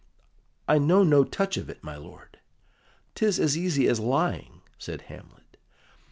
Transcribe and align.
"I 0.67 0.79
know 0.79 1.03
no 1.03 1.23
touch 1.23 1.57
of 1.57 1.69
it, 1.69 1.83
my 1.83 1.95
lord." 1.95 2.39
"'Tis 3.13 3.39
as 3.39 3.55
easy 3.55 3.87
as 3.87 3.99
lying," 3.99 4.63
said 4.79 5.01
Hamlet. 5.03 5.57